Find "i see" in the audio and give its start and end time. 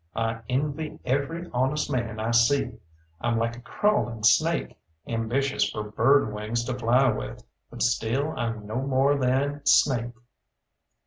2.19-2.71